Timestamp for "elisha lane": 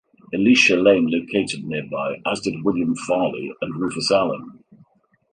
0.33-1.05